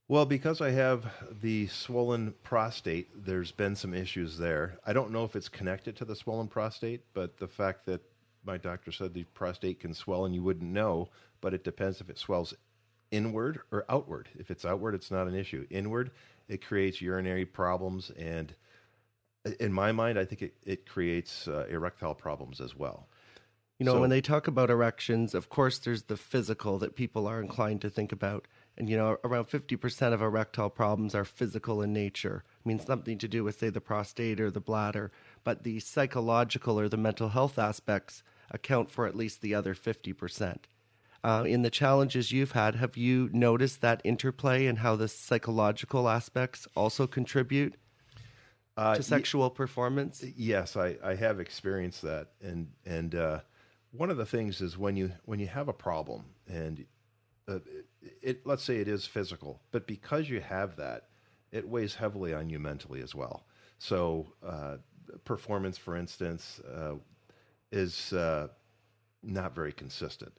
Well, 0.07 0.25
because 0.25 0.59
I 0.59 0.71
have 0.71 1.05
the 1.41 1.67
swollen 1.67 2.33
prostate, 2.43 3.25
there's 3.25 3.51
been 3.51 3.75
some 3.75 3.93
issues 3.93 4.37
there. 4.37 4.79
I 4.85 4.93
don't 4.93 5.11
know 5.11 5.23
if 5.23 5.35
it's 5.35 5.47
connected 5.47 5.95
to 5.97 6.05
the 6.05 6.15
swollen 6.15 6.47
prostate, 6.47 7.01
but 7.13 7.37
the 7.37 7.47
fact 7.47 7.85
that 7.85 8.01
my 8.43 8.57
doctor 8.57 8.91
said 8.91 9.13
the 9.13 9.23
prostate 9.23 9.79
can 9.79 9.93
swell 9.93 10.25
and 10.25 10.33
you 10.33 10.43
wouldn't 10.43 10.69
know, 10.69 11.09
but 11.39 11.53
it 11.53 11.63
depends 11.63 12.01
if 12.01 12.09
it 12.09 12.17
swells 12.17 12.53
inward 13.11 13.61
or 13.71 13.85
outward. 13.87 14.27
If 14.37 14.51
it's 14.51 14.65
outward, 14.65 14.95
it's 14.95 15.11
not 15.11 15.27
an 15.27 15.35
issue. 15.35 15.65
Inward, 15.69 16.11
it 16.49 16.65
creates 16.65 17.01
urinary 17.01 17.45
problems. 17.45 18.09
And 18.17 18.53
in 19.59 19.73
my 19.73 19.91
mind, 19.91 20.19
I 20.19 20.25
think 20.25 20.41
it, 20.41 20.53
it 20.63 20.87
creates 20.87 21.47
uh, 21.47 21.65
erectile 21.69 22.15
problems 22.15 22.61
as 22.61 22.75
well. 22.75 23.07
You 23.79 23.85
know, 23.85 23.93
So- 23.93 24.01
when 24.01 24.09
they 24.09 24.21
talk 24.21 24.47
about 24.47 24.69
erections, 24.69 25.33
of 25.33 25.49
course, 25.49 25.79
there's 25.79 26.03
the 26.03 26.17
physical 26.17 26.77
that 26.79 26.95
people 26.95 27.27
are 27.27 27.41
inclined 27.41 27.81
to 27.81 27.89
think 27.89 28.11
about. 28.11 28.47
And, 28.77 28.89
you 28.89 28.95
know, 28.95 29.17
around 29.23 29.45
50% 29.45 30.13
of 30.13 30.21
erectile 30.21 30.69
problems 30.69 31.13
are 31.13 31.25
physical 31.25 31.81
in 31.81 31.91
nature. 31.91 32.43
I 32.63 32.67
mean, 32.67 32.79
something 32.79 33.17
to 33.17 33.27
do 33.27 33.43
with, 33.43 33.59
say, 33.59 33.69
the 33.69 33.81
prostate 33.81 34.39
or 34.39 34.49
the 34.49 34.61
bladder. 34.61 35.11
But 35.43 35.63
the 35.63 35.79
psychological 35.79 36.79
or 36.79 36.87
the 36.87 36.97
mental 36.97 37.29
health 37.29 37.59
aspects 37.59 38.23
account 38.49 38.89
for 38.89 39.07
at 39.07 39.15
least 39.15 39.41
the 39.41 39.55
other 39.55 39.73
50%. 39.75 40.57
Uh, 41.23 41.43
in 41.45 41.61
the 41.61 41.69
challenges 41.69 42.31
you've 42.31 42.53
had, 42.53 42.75
have 42.75 42.97
you 42.97 43.29
noticed 43.33 43.81
that 43.81 44.01
interplay 44.03 44.65
and 44.65 44.79
how 44.79 44.95
the 44.95 45.07
psychological 45.07 46.09
aspects 46.09 46.67
also 46.75 47.05
contribute 47.05 47.75
Uh, 48.77 48.95
to 48.95 49.03
sexual 49.03 49.49
performance? 49.49 50.23
Yes, 50.35 50.77
I, 50.77 50.97
I 51.03 51.15
have 51.15 51.39
experienced 51.39 52.01
that, 52.03 52.29
and 52.41 52.69
and 52.85 53.15
uh, 53.15 53.39
one 53.91 54.09
of 54.09 54.17
the 54.17 54.25
things 54.25 54.61
is 54.61 54.77
when 54.77 54.95
you 54.95 55.11
when 55.25 55.39
you 55.39 55.47
have 55.47 55.67
a 55.67 55.73
problem 55.73 56.23
and 56.47 56.85
uh, 57.49 57.55
it, 58.01 58.17
it 58.21 58.45
let's 58.45 58.63
say 58.63 58.77
it 58.77 58.87
is 58.87 59.05
physical, 59.05 59.61
but 59.71 59.87
because 59.87 60.29
you 60.29 60.39
have 60.39 60.77
that, 60.77 61.09
it 61.51 61.67
weighs 61.67 61.95
heavily 61.95 62.33
on 62.33 62.49
you 62.49 62.59
mentally 62.59 63.01
as 63.01 63.13
well. 63.13 63.43
So 63.77 64.27
uh, 64.45 64.77
performance, 65.25 65.77
for 65.77 65.97
instance, 65.97 66.61
uh, 66.73 66.93
is 67.73 68.13
uh, 68.13 68.47
not 69.21 69.53
very 69.53 69.73
consistent, 69.73 70.31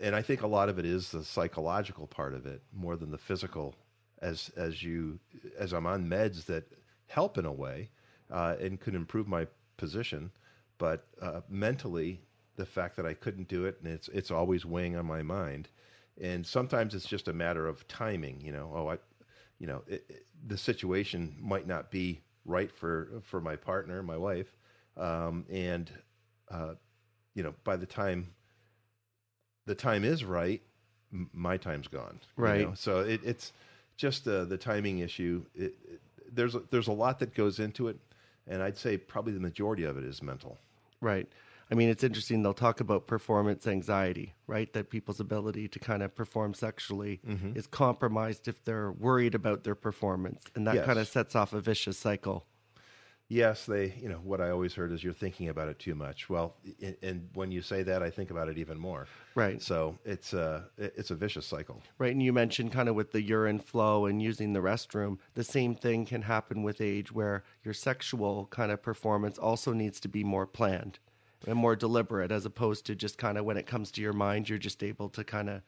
and 0.00 0.16
I 0.16 0.22
think 0.22 0.42
a 0.42 0.48
lot 0.48 0.68
of 0.68 0.80
it 0.80 0.84
is 0.84 1.12
the 1.12 1.22
psychological 1.22 2.08
part 2.08 2.34
of 2.34 2.46
it 2.46 2.62
more 2.72 2.96
than 2.96 3.12
the 3.12 3.18
physical. 3.18 3.76
As 4.20 4.50
as 4.56 4.82
you 4.82 5.18
as 5.56 5.72
I'm 5.72 5.86
on 5.86 6.06
meds 6.06 6.44
that 6.46 6.64
help 7.10 7.36
in 7.38 7.44
a 7.44 7.52
way 7.52 7.90
uh, 8.30 8.54
and 8.60 8.80
could 8.80 8.94
improve 8.94 9.26
my 9.26 9.46
position, 9.76 10.30
but 10.78 11.06
uh, 11.20 11.40
mentally, 11.48 12.20
the 12.56 12.64
fact 12.64 12.96
that 12.96 13.06
I 13.06 13.14
couldn't 13.14 13.48
do 13.48 13.64
it 13.64 13.78
and 13.82 13.92
it's 13.92 14.08
it's 14.08 14.30
always 14.30 14.64
weighing 14.64 14.96
on 14.96 15.06
my 15.06 15.22
mind, 15.22 15.68
and 16.20 16.46
sometimes 16.46 16.94
it's 16.94 17.06
just 17.06 17.28
a 17.28 17.32
matter 17.32 17.66
of 17.66 17.86
timing. 17.88 18.40
You 18.40 18.52
know, 18.52 18.72
oh, 18.74 18.88
I, 18.88 18.98
you 19.58 19.66
know, 19.66 19.82
it, 19.88 20.04
it, 20.08 20.26
the 20.46 20.56
situation 20.56 21.36
might 21.40 21.66
not 21.66 21.90
be 21.90 22.20
right 22.44 22.70
for 22.70 23.20
for 23.22 23.40
my 23.40 23.56
partner, 23.56 24.02
my 24.02 24.16
wife, 24.16 24.56
um, 24.96 25.44
and 25.50 25.90
uh, 26.50 26.74
you 27.34 27.42
know, 27.42 27.54
by 27.64 27.76
the 27.76 27.86
time 27.86 28.28
the 29.66 29.74
time 29.74 30.04
is 30.04 30.24
right, 30.24 30.62
m- 31.12 31.30
my 31.32 31.56
time's 31.56 31.88
gone. 31.88 32.20
you 32.36 32.42
Right. 32.42 32.68
know? 32.68 32.72
So 32.74 33.00
it, 33.00 33.20
it's 33.24 33.52
just 33.96 34.26
uh, 34.26 34.44
the 34.44 34.56
timing 34.58 35.00
issue. 35.00 35.44
It, 35.54 35.74
there's 36.32 36.54
a, 36.54 36.62
there's 36.70 36.88
a 36.88 36.92
lot 36.92 37.18
that 37.20 37.34
goes 37.34 37.58
into 37.58 37.88
it, 37.88 37.98
and 38.46 38.62
I'd 38.62 38.76
say 38.78 38.96
probably 38.96 39.32
the 39.32 39.40
majority 39.40 39.84
of 39.84 39.96
it 39.98 40.04
is 40.04 40.22
mental. 40.22 40.58
Right. 41.00 41.28
I 41.72 41.76
mean, 41.76 41.88
it's 41.88 42.02
interesting. 42.02 42.42
They'll 42.42 42.52
talk 42.52 42.80
about 42.80 43.06
performance 43.06 43.64
anxiety, 43.66 44.34
right? 44.48 44.72
That 44.72 44.90
people's 44.90 45.20
ability 45.20 45.68
to 45.68 45.78
kind 45.78 46.02
of 46.02 46.14
perform 46.16 46.52
sexually 46.52 47.20
Mm-hmm. 47.26 47.56
is 47.56 47.66
compromised 47.68 48.48
if 48.48 48.64
they're 48.64 48.90
worried 48.90 49.36
about 49.36 49.62
their 49.62 49.76
performance. 49.76 50.42
And 50.56 50.66
that 50.66 50.74
Yes. 50.74 50.86
kind 50.86 50.98
of 50.98 51.06
sets 51.06 51.36
off 51.36 51.52
a 51.52 51.60
vicious 51.60 51.96
cycle. 51.96 52.44
Yes, 53.30 53.64
they. 53.64 53.94
You 54.02 54.08
know 54.08 54.20
what 54.24 54.40
I 54.40 54.50
always 54.50 54.74
heard 54.74 54.90
is 54.90 55.04
you're 55.04 55.12
thinking 55.12 55.48
about 55.48 55.68
it 55.68 55.78
too 55.78 55.94
much. 55.94 56.28
Well, 56.28 56.56
and, 56.82 56.96
and 57.00 57.28
when 57.34 57.52
you 57.52 57.62
say 57.62 57.84
that, 57.84 58.02
I 58.02 58.10
think 58.10 58.32
about 58.32 58.48
it 58.48 58.58
even 58.58 58.76
more. 58.76 59.06
Right. 59.36 59.62
So 59.62 59.96
it's 60.04 60.32
a 60.32 60.64
it's 60.76 61.12
a 61.12 61.14
vicious 61.14 61.46
cycle. 61.46 61.80
Right. 61.96 62.10
And 62.10 62.20
you 62.20 62.32
mentioned 62.32 62.72
kind 62.72 62.88
of 62.88 62.96
with 62.96 63.12
the 63.12 63.22
urine 63.22 63.60
flow 63.60 64.06
and 64.06 64.20
using 64.20 64.52
the 64.52 64.58
restroom, 64.58 65.18
the 65.34 65.44
same 65.44 65.76
thing 65.76 66.06
can 66.06 66.22
happen 66.22 66.64
with 66.64 66.80
age 66.80 67.12
where 67.12 67.44
your 67.62 67.72
sexual 67.72 68.46
kind 68.50 68.72
of 68.72 68.82
performance 68.82 69.38
also 69.38 69.72
needs 69.72 70.00
to 70.00 70.08
be 70.08 70.24
more 70.24 70.46
planned 70.46 70.98
and 71.46 71.56
more 71.56 71.76
deliberate 71.76 72.32
as 72.32 72.44
opposed 72.44 72.84
to 72.86 72.96
just 72.96 73.16
kind 73.16 73.38
of 73.38 73.44
when 73.44 73.56
it 73.56 73.66
comes 73.66 73.92
to 73.92 74.02
your 74.02 74.12
mind, 74.12 74.48
you're 74.48 74.58
just 74.58 74.82
able 74.82 75.08
to 75.08 75.22
kind 75.22 75.48
of, 75.48 75.62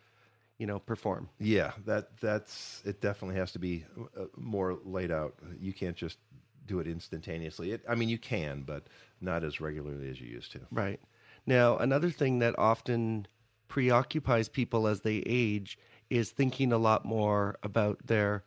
you 0.59 0.67
know, 0.67 0.81
perform. 0.81 1.29
Yeah, 1.39 1.73
that 1.87 2.19
that's 2.21 2.83
it. 2.85 3.01
Definitely 3.01 3.37
has 3.37 3.53
to 3.53 3.61
be 3.61 3.85
uh, 4.19 4.25
more 4.37 4.79
laid 4.85 5.13
out. 5.13 5.35
You 5.61 5.73
can't 5.73 5.97
just 5.97 6.19
do 6.67 6.79
it 6.79 6.87
instantaneously. 6.87 7.73
It, 7.73 7.85
I 7.89 7.95
mean, 7.95 8.09
you 8.09 8.19
can, 8.19 8.63
but 8.63 8.87
not 9.21 9.45
as 9.45 9.61
regularly 9.61 10.11
as 10.11 10.21
you 10.21 10.29
used 10.29 10.53
to. 10.53 10.61
Right. 10.71 11.01
Now, 11.47 11.77
another 11.77 12.11
thing 12.11 12.39
that 12.39 12.59
often 12.59 13.27
preoccupies 13.69 14.49
people 14.49 14.87
as 14.87 15.01
they 15.01 15.23
age 15.27 15.79
is 16.11 16.31
thinking 16.31 16.73
a 16.73 16.79
lot 16.79 17.05
more 17.05 17.57
about 17.63 18.07
their 18.07 18.45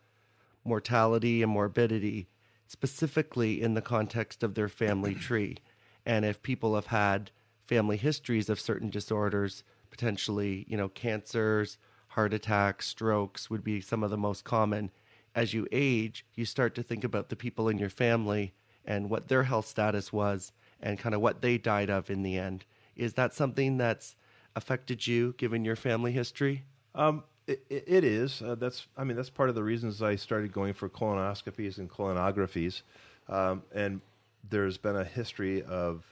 mortality 0.64 1.42
and 1.42 1.50
morbidity, 1.50 2.28
specifically 2.66 3.60
in 3.60 3.74
the 3.74 3.82
context 3.82 4.42
of 4.42 4.54
their 4.54 4.68
family 4.68 5.14
tree. 5.28 5.56
And 6.04 6.24
if 6.24 6.42
people 6.42 6.74
have 6.74 6.86
had 6.86 7.30
family 7.66 7.96
histories 7.96 8.48
of 8.48 8.60
certain 8.60 8.90
disorders, 8.90 9.64
potentially, 9.90 10.64
you 10.68 10.76
know, 10.76 10.88
cancers, 10.88 11.78
heart 12.08 12.32
attacks, 12.32 12.86
strokes 12.86 13.50
would 13.50 13.64
be 13.64 13.80
some 13.80 14.02
of 14.02 14.10
the 14.10 14.16
most 14.16 14.44
common. 14.44 14.90
As 15.36 15.54
you 15.54 15.68
age, 15.70 16.24
you 16.34 16.46
start 16.46 16.74
to 16.74 16.82
think 16.82 17.04
about 17.04 17.28
the 17.28 17.36
people 17.36 17.68
in 17.68 17.78
your 17.78 17.90
family 17.90 18.54
and 18.86 19.10
what 19.10 19.28
their 19.28 19.44
health 19.44 19.66
status 19.66 20.12
was 20.12 20.50
and 20.80 20.98
kind 20.98 21.14
of 21.14 21.20
what 21.20 21.42
they 21.42 21.58
died 21.58 21.90
of 21.90 22.10
in 22.10 22.22
the 22.22 22.38
end. 22.38 22.64
Is 22.96 23.12
that 23.14 23.34
something 23.34 23.76
that's 23.76 24.16
affected 24.54 25.06
you 25.06 25.34
given 25.36 25.64
your 25.64 25.76
family 25.76 26.12
history? 26.12 26.64
Um, 26.94 27.22
it, 27.46 27.62
it 27.68 28.02
is. 28.02 28.42
Uh, 28.42 28.54
that's. 28.54 28.86
I 28.96 29.04
mean, 29.04 29.16
that's 29.16 29.30
part 29.30 29.48
of 29.50 29.54
the 29.54 29.62
reasons 29.62 30.02
I 30.02 30.16
started 30.16 30.52
going 30.52 30.72
for 30.72 30.88
colonoscopies 30.88 31.78
and 31.78 31.90
colonographies. 31.90 32.82
Um, 33.28 33.62
and 33.74 34.00
there's 34.48 34.78
been 34.78 34.96
a 34.96 35.04
history 35.04 35.62
of 35.62 36.02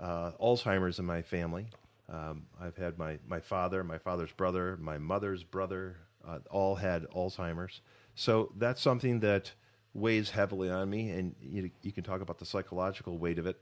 uh, 0.00 0.32
Alzheimer's 0.40 0.98
in 0.98 1.04
my 1.04 1.22
family. 1.22 1.66
Um, 2.08 2.46
I've 2.60 2.76
had 2.76 2.98
my 2.98 3.18
my 3.28 3.40
father, 3.40 3.84
my 3.84 3.98
father's 3.98 4.32
brother, 4.32 4.78
my 4.80 4.98
mother's 4.98 5.44
brother, 5.44 5.96
uh, 6.26 6.38
all 6.50 6.74
had 6.74 7.04
Alzheimer's. 7.10 7.80
So 8.14 8.52
that's 8.56 8.80
something 8.80 9.20
that 9.20 9.52
weighs 9.92 10.30
heavily 10.30 10.70
on 10.70 10.90
me. 10.90 11.10
And 11.10 11.34
you 11.40 11.70
you 11.82 11.92
can 11.92 12.04
talk 12.04 12.20
about 12.20 12.38
the 12.38 12.46
psychological 12.46 13.18
weight 13.18 13.38
of 13.38 13.46
it 13.46 13.58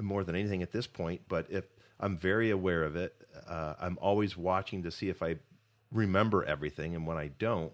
more 0.00 0.24
than 0.24 0.34
anything 0.34 0.62
at 0.62 0.72
this 0.72 0.86
point. 0.86 1.22
But 1.28 1.46
if 1.50 1.64
I'm 2.00 2.16
very 2.16 2.50
aware 2.50 2.84
of 2.84 2.96
it, 2.96 3.14
uh, 3.46 3.74
I'm 3.80 3.98
always 4.00 4.36
watching 4.36 4.82
to 4.82 4.90
see 4.90 5.08
if 5.08 5.22
I 5.22 5.36
remember 5.92 6.44
everything, 6.44 6.94
and 6.94 7.06
when 7.06 7.18
I 7.18 7.28
don't, 7.38 7.72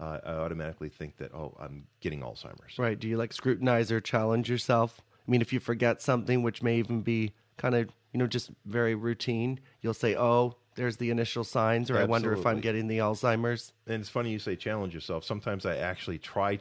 uh, 0.00 0.18
I 0.24 0.32
automatically 0.32 0.88
think 0.88 1.16
that 1.18 1.34
oh, 1.34 1.56
I'm 1.60 1.86
getting 2.00 2.20
Alzheimer's. 2.20 2.78
Right. 2.78 2.98
Do 2.98 3.08
you 3.08 3.16
like 3.16 3.32
scrutinize 3.32 3.92
or 3.92 4.00
challenge 4.00 4.50
yourself? 4.50 5.00
I 5.26 5.30
mean, 5.30 5.42
if 5.42 5.52
you 5.52 5.60
forget 5.60 6.00
something, 6.00 6.42
which 6.42 6.62
may 6.62 6.78
even 6.78 7.02
be 7.02 7.32
kind 7.58 7.74
of, 7.74 7.90
you 8.12 8.18
know, 8.18 8.26
just 8.26 8.50
very 8.64 8.94
routine, 8.94 9.60
you'll 9.82 9.94
say, 9.94 10.16
oh, 10.16 10.56
there's 10.78 10.96
the 10.96 11.10
initial 11.10 11.42
signs, 11.42 11.90
or 11.90 11.98
I 11.98 12.04
wonder 12.04 12.32
if 12.32 12.46
I'm 12.46 12.60
getting 12.60 12.86
the 12.86 12.98
Alzheimer's. 12.98 13.72
And 13.86 14.00
it's 14.00 14.08
funny 14.08 14.30
you 14.30 14.38
say 14.38 14.54
challenge 14.54 14.94
yourself. 14.94 15.24
Sometimes 15.24 15.66
I 15.66 15.76
actually 15.76 16.18
try 16.18 16.60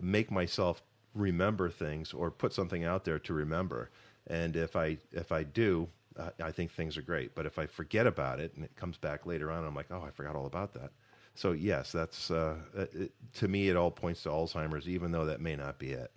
make 0.00 0.30
myself 0.30 0.82
remember 1.14 1.68
things 1.68 2.12
or 2.12 2.30
put 2.30 2.52
something 2.54 2.84
out 2.84 3.04
there 3.04 3.18
to 3.18 3.34
remember. 3.34 3.90
And 4.26 4.56
if 4.56 4.74
I 4.74 4.96
if 5.12 5.32
I 5.32 5.42
do, 5.42 5.88
uh, 6.18 6.30
I 6.42 6.50
think 6.50 6.72
things 6.72 6.96
are 6.96 7.02
great. 7.02 7.34
But 7.34 7.44
if 7.44 7.58
I 7.58 7.66
forget 7.66 8.06
about 8.06 8.40
it 8.40 8.54
and 8.56 8.64
it 8.64 8.74
comes 8.74 8.96
back 8.96 9.26
later 9.26 9.50
on, 9.50 9.64
I'm 9.64 9.74
like, 9.74 9.90
oh, 9.90 10.02
I 10.02 10.10
forgot 10.10 10.34
all 10.34 10.46
about 10.46 10.72
that. 10.74 10.90
So 11.34 11.52
yes, 11.52 11.92
that's 11.92 12.30
uh, 12.30 12.56
it, 12.74 13.12
to 13.34 13.48
me. 13.48 13.68
It 13.68 13.76
all 13.76 13.90
points 13.90 14.22
to 14.22 14.30
Alzheimer's, 14.30 14.88
even 14.88 15.12
though 15.12 15.26
that 15.26 15.40
may 15.40 15.56
not 15.56 15.78
be 15.78 15.90
it. 15.90 16.10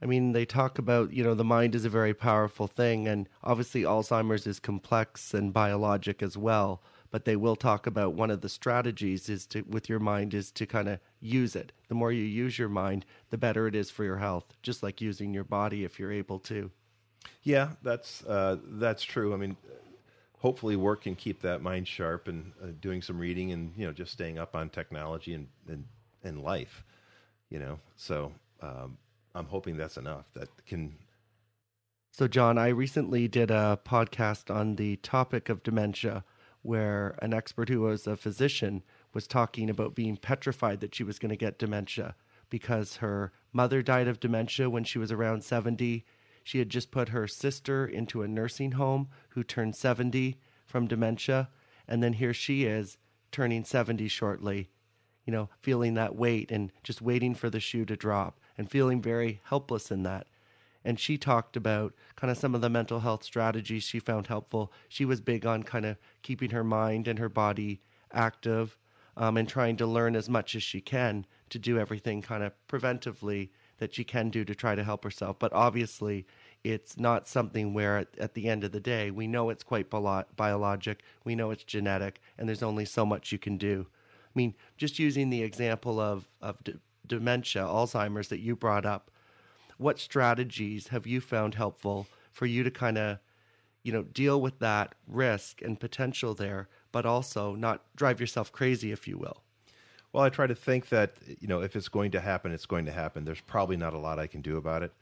I 0.00 0.06
mean, 0.06 0.32
they 0.32 0.44
talk 0.44 0.78
about, 0.78 1.12
you 1.12 1.24
know, 1.24 1.34
the 1.34 1.42
mind 1.42 1.74
is 1.74 1.84
a 1.84 1.90
very 1.90 2.14
powerful 2.14 2.68
thing, 2.68 3.08
and 3.08 3.28
obviously 3.42 3.82
Alzheimer's 3.82 4.46
is 4.46 4.60
complex 4.60 5.34
and 5.34 5.52
biologic 5.52 6.22
as 6.22 6.36
well. 6.36 6.80
But 7.10 7.24
they 7.24 7.36
will 7.36 7.56
talk 7.56 7.86
about 7.86 8.14
one 8.14 8.30
of 8.30 8.42
the 8.42 8.48
strategies 8.48 9.28
is 9.28 9.46
to, 9.46 9.62
with 9.62 9.88
your 9.88 9.98
mind, 9.98 10.34
is 10.34 10.50
to 10.52 10.66
kind 10.66 10.88
of 10.88 11.00
use 11.20 11.56
it. 11.56 11.72
The 11.88 11.94
more 11.94 12.12
you 12.12 12.22
use 12.22 12.58
your 12.58 12.68
mind, 12.68 13.06
the 13.30 13.38
better 13.38 13.66
it 13.66 13.74
is 13.74 13.90
for 13.90 14.04
your 14.04 14.18
health, 14.18 14.54
just 14.62 14.82
like 14.82 15.00
using 15.00 15.32
your 15.32 15.44
body 15.44 15.84
if 15.84 15.98
you're 15.98 16.12
able 16.12 16.38
to. 16.40 16.70
Yeah, 17.42 17.70
that's 17.82 18.24
uh, 18.24 18.56
that's 18.62 19.02
true. 19.02 19.32
I 19.32 19.36
mean, 19.36 19.56
hopefully, 20.38 20.76
work 20.76 21.02
can 21.02 21.14
keep 21.14 21.40
that 21.42 21.62
mind 21.62 21.88
sharp 21.88 22.28
and 22.28 22.52
uh, 22.62 22.68
doing 22.80 23.02
some 23.02 23.18
reading 23.18 23.52
and 23.52 23.72
you 23.76 23.86
know 23.86 23.92
just 23.92 24.12
staying 24.12 24.38
up 24.38 24.54
on 24.54 24.68
technology 24.68 25.34
and 25.34 25.48
and, 25.68 25.84
and 26.22 26.42
life. 26.42 26.84
You 27.50 27.58
know, 27.58 27.78
so 27.96 28.32
um, 28.60 28.98
I'm 29.34 29.46
hoping 29.46 29.76
that's 29.76 29.96
enough. 29.96 30.26
That 30.34 30.48
can. 30.66 30.96
So, 32.10 32.26
John, 32.26 32.58
I 32.58 32.68
recently 32.68 33.28
did 33.28 33.50
a 33.50 33.78
podcast 33.84 34.52
on 34.52 34.76
the 34.76 34.96
topic 34.96 35.48
of 35.48 35.62
dementia 35.62 36.24
where 36.68 37.18
an 37.22 37.32
expert 37.32 37.70
who 37.70 37.80
was 37.80 38.06
a 38.06 38.14
physician 38.14 38.82
was 39.14 39.26
talking 39.26 39.70
about 39.70 39.94
being 39.94 40.18
petrified 40.18 40.80
that 40.80 40.94
she 40.94 41.02
was 41.02 41.18
going 41.18 41.30
to 41.30 41.36
get 41.36 41.58
dementia 41.58 42.14
because 42.50 42.96
her 42.96 43.32
mother 43.54 43.80
died 43.80 44.06
of 44.06 44.20
dementia 44.20 44.68
when 44.68 44.84
she 44.84 44.98
was 44.98 45.10
around 45.10 45.42
70. 45.42 46.04
She 46.44 46.58
had 46.58 46.68
just 46.68 46.90
put 46.90 47.08
her 47.08 47.26
sister 47.26 47.86
into 47.86 48.20
a 48.20 48.28
nursing 48.28 48.72
home 48.72 49.08
who 49.30 49.42
turned 49.42 49.76
70 49.76 50.36
from 50.66 50.86
dementia. 50.86 51.48
And 51.88 52.02
then 52.02 52.12
here 52.12 52.34
she 52.34 52.64
is 52.64 52.98
turning 53.32 53.64
70 53.64 54.06
shortly, 54.08 54.68
you 55.24 55.32
know, 55.32 55.48
feeling 55.58 55.94
that 55.94 56.16
weight 56.16 56.50
and 56.50 56.70
just 56.82 57.00
waiting 57.00 57.34
for 57.34 57.48
the 57.48 57.60
shoe 57.60 57.86
to 57.86 57.96
drop 57.96 58.40
and 58.58 58.70
feeling 58.70 59.00
very 59.00 59.40
helpless 59.44 59.90
in 59.90 60.02
that 60.02 60.26
and 60.88 60.98
she 60.98 61.18
talked 61.18 61.54
about 61.54 61.92
kind 62.16 62.30
of 62.30 62.38
some 62.38 62.54
of 62.54 62.62
the 62.62 62.70
mental 62.70 63.00
health 63.00 63.22
strategies 63.22 63.82
she 63.82 63.98
found 63.98 64.28
helpful. 64.28 64.72
She 64.88 65.04
was 65.04 65.20
big 65.20 65.44
on 65.44 65.62
kind 65.62 65.84
of 65.84 65.98
keeping 66.22 66.48
her 66.48 66.64
mind 66.64 67.06
and 67.06 67.18
her 67.18 67.28
body 67.28 67.82
active, 68.10 68.78
um, 69.14 69.36
and 69.36 69.46
trying 69.46 69.76
to 69.76 69.86
learn 69.86 70.16
as 70.16 70.30
much 70.30 70.54
as 70.54 70.62
she 70.62 70.80
can 70.80 71.26
to 71.50 71.58
do 71.58 71.78
everything 71.78 72.22
kind 72.22 72.42
of 72.42 72.54
preventively 72.70 73.50
that 73.76 73.92
she 73.92 74.02
can 74.02 74.30
do 74.30 74.46
to 74.46 74.54
try 74.54 74.74
to 74.74 74.82
help 74.82 75.04
herself. 75.04 75.38
But 75.38 75.52
obviously, 75.52 76.26
it's 76.64 76.98
not 76.98 77.28
something 77.28 77.74
where 77.74 77.98
at, 77.98 78.08
at 78.18 78.32
the 78.32 78.48
end 78.48 78.64
of 78.64 78.72
the 78.72 78.80
day, 78.80 79.10
we 79.10 79.26
know 79.26 79.50
it's 79.50 79.64
quite 79.64 79.90
bio- 79.90 80.24
biologic, 80.36 81.02
we 81.22 81.34
know 81.34 81.50
it's 81.50 81.64
genetic, 81.64 82.18
and 82.38 82.48
there's 82.48 82.62
only 82.62 82.86
so 82.86 83.04
much 83.04 83.30
you 83.30 83.38
can 83.38 83.58
do. 83.58 83.86
I 84.24 84.32
mean, 84.34 84.54
just 84.78 84.98
using 84.98 85.28
the 85.28 85.42
example 85.42 86.00
of, 86.00 86.30
of 86.40 86.64
d- 86.64 86.76
dementia, 87.06 87.64
Alzheimer's 87.64 88.28
that 88.28 88.40
you 88.40 88.56
brought 88.56 88.86
up, 88.86 89.10
what 89.78 89.98
strategies 89.98 90.88
have 90.88 91.06
you 91.06 91.20
found 91.20 91.54
helpful 91.54 92.06
for 92.32 92.46
you 92.46 92.62
to 92.62 92.70
kind 92.70 92.98
of, 92.98 93.18
you 93.82 93.92
know, 93.92 94.02
deal 94.02 94.40
with 94.40 94.58
that 94.58 94.94
risk 95.06 95.62
and 95.62 95.80
potential 95.80 96.34
there, 96.34 96.68
but 96.92 97.06
also 97.06 97.54
not 97.54 97.82
drive 97.96 98.20
yourself 98.20 98.52
crazy, 98.52 98.92
if 98.92 99.08
you 99.08 99.16
will? 99.16 99.42
Well, 100.12 100.24
I 100.24 100.30
try 100.30 100.46
to 100.46 100.54
think 100.54 100.88
that 100.88 101.14
you 101.40 101.48
know 101.48 101.60
if 101.60 101.76
it's 101.76 101.88
going 101.88 102.12
to 102.12 102.20
happen, 102.20 102.52
it's 102.52 102.66
going 102.66 102.86
to 102.86 102.92
happen. 102.92 103.24
There's 103.24 103.40
probably 103.40 103.76
not 103.76 103.92
a 103.92 103.98
lot 103.98 104.18
I 104.18 104.26
can 104.26 104.40
do 104.40 104.56
about 104.56 104.82
it. 104.82 104.92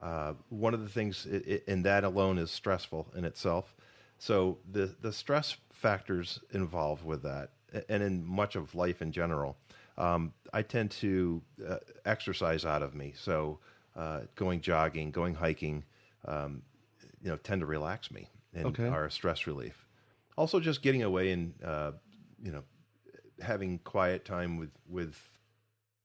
Uh, 0.00 0.34
one 0.48 0.74
of 0.74 0.80
the 0.80 0.88
things, 0.88 1.26
and 1.66 1.84
that 1.84 2.04
alone 2.04 2.38
is 2.38 2.50
stressful 2.50 3.08
in 3.16 3.24
itself. 3.24 3.74
So 4.18 4.58
the 4.70 4.94
the 5.00 5.12
stress 5.12 5.56
factors 5.72 6.40
involved 6.52 7.04
with 7.04 7.22
that, 7.24 7.50
and 7.88 8.02
in 8.02 8.24
much 8.24 8.54
of 8.54 8.74
life 8.74 9.02
in 9.02 9.10
general, 9.10 9.56
um, 9.98 10.32
I 10.52 10.62
tend 10.62 10.92
to 10.92 11.42
uh, 11.68 11.76
exercise 12.04 12.64
out 12.64 12.82
of 12.82 12.94
me. 12.94 13.14
So 13.16 13.58
uh, 13.96 14.20
going 14.34 14.60
jogging, 14.60 15.10
going 15.10 15.34
hiking, 15.34 15.84
um, 16.26 16.62
you 17.22 17.30
know, 17.30 17.36
tend 17.36 17.60
to 17.60 17.66
relax 17.66 18.10
me 18.10 18.28
and 18.54 18.66
Okay. 18.66 18.88
are 18.88 19.06
a 19.06 19.10
stress 19.10 19.46
relief. 19.46 19.86
Also, 20.36 20.60
just 20.60 20.82
getting 20.82 21.02
away 21.02 21.32
and 21.32 21.54
uh, 21.62 21.92
you 22.42 22.52
know 22.52 22.62
having 23.40 23.78
quiet 23.80 24.24
time 24.24 24.56
with 24.56 24.70
with 24.88 25.16